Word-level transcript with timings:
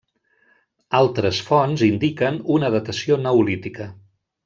Altres 0.99 1.43
fonts 1.51 1.85
indiquen 1.89 2.43
una 2.57 2.75
datació 2.79 3.23
neolítica. 3.29 3.93